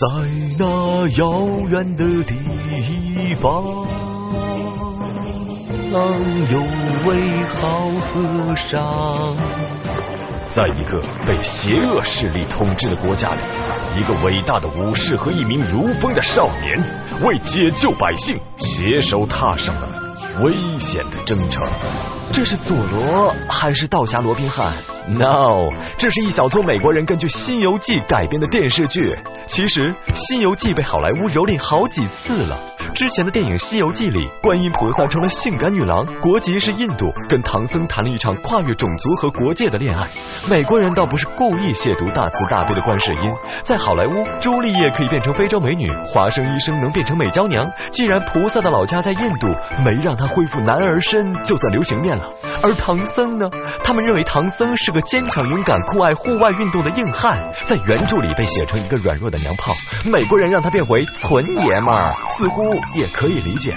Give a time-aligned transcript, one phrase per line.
[0.00, 0.06] 在
[0.58, 3.62] 那遥远的地方，
[6.50, 6.58] 有
[7.04, 9.36] 位好和尚。
[10.54, 13.40] 在一个被邪恶势力统治的国家里，
[13.98, 16.82] 一个伟大的武士和一名如风的少年，
[17.22, 19.86] 为解救百姓，携手踏上了
[20.42, 21.62] 危险的征程。
[22.32, 24.72] 这是佐罗还是道侠罗宾汉
[25.08, 29.16] ？No，这是一小撮美国人根据《西游记》改编的电视剧。
[29.46, 32.58] 其实，《西游记》被好莱坞蹂躏好几次了。
[32.94, 40.08] 之前的电影《西游记》里，观音菩萨成了性感女郎，国籍是印度，跟唐僧谈了一场跨越种族和国界的恋爱。
[40.48, 43.30] 美国人倒不是故意亵渎大慈大悲的观世音，
[43.64, 47.64] 在好莱坞，朱丽叶可以变成非洲美女，华生医生能变成美娇娘。
[47.92, 49.46] 既然菩萨的老家在印度，
[49.84, 52.28] 没让他恢复男儿身，就算流行面了。
[52.62, 53.48] 而唐僧呢？
[53.84, 59.72] 他们认为唐僧是个坚强勇敢、酷爱户外运动的硬汉，在原著里被写成一个软弱的娘炮。
[60.04, 62.80] 美国人让他变回纯爷们儿，似乎。
[62.94, 63.76] 也可以理解，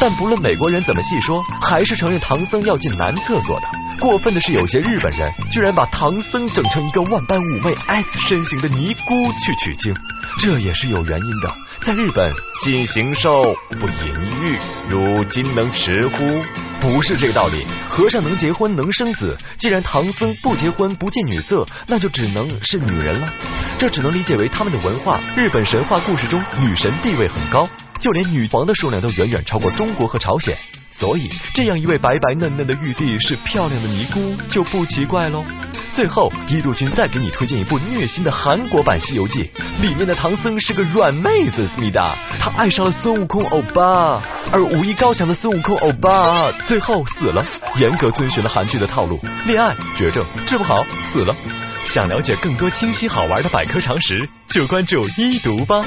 [0.00, 3.66] 但不论美国人怎么细说，还是承认唐僧要进男厕所的。
[3.98, 9.94] 过分的是，有些日本人居然把唐僧整成一个万般妩媚 S 身形的尼姑去取经，
[10.38, 11.52] 这也是有原因的。
[11.82, 12.30] 在日本，
[12.62, 14.58] 禁行兽不淫欲，
[14.90, 16.42] 如今能持乎？
[16.78, 17.64] 不是这个道理。
[17.88, 23.32] 和尚能结婚能生子，既然唐僧不结婚不近女色，那就只能是女人了。
[23.78, 25.18] 这只能理解为他们的文化。
[25.34, 27.66] 日本神话故事中，女神地位很高。
[27.98, 30.54] 就连女皇的数量都远远超过中国和朝鲜，
[30.98, 35.44] 所以这样一位白白嫩嫩的玉帝是漂亮的尼姑就不奇怪喽。
[35.94, 39.44] 最后，一度君再给你推荐一部虐心的韩国版《西游记》，
[39.82, 47.44] 里面的唐僧是个软妹子，思密达，他爱上了孙悟空欧巴，而武艺高强的孙悟空欧巴最后死了。
[47.76, 51.34] 严格遵循了韩剧的套路，恋爱绝症治不好死了。
[51.84, 55.84] 想了解更多清晰好玩的百科常识，就关注一读吧。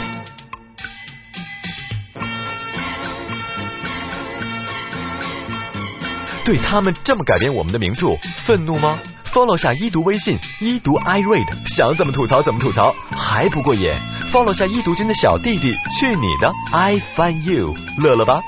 [6.45, 8.99] 对他们这么改编我们的名著，愤怒吗
[9.33, 13.91] ？Follow 下一读微信，一读 I read，想怎么吐槽怎么吐槽，还不过瘾
[14.31, 18.39] ？Follow 下一读君的小弟弟，去你的！I find you，乐了吧？